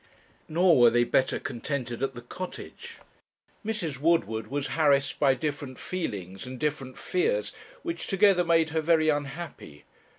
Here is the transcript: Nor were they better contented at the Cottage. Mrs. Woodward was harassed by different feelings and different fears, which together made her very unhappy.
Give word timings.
Nor 0.49 0.79
were 0.79 0.89
they 0.89 1.03
better 1.03 1.37
contented 1.37 2.01
at 2.01 2.15
the 2.15 2.23
Cottage. 2.23 2.97
Mrs. 3.63 3.99
Woodward 3.99 4.47
was 4.47 4.69
harassed 4.69 5.19
by 5.19 5.35
different 5.35 5.77
feelings 5.77 6.47
and 6.47 6.59
different 6.59 6.97
fears, 6.97 7.53
which 7.83 8.07
together 8.07 8.43
made 8.43 8.71
her 8.71 8.81
very 8.81 9.09
unhappy. 9.09 9.83